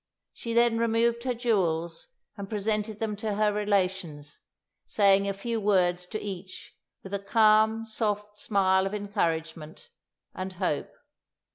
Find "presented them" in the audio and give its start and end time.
2.49-3.15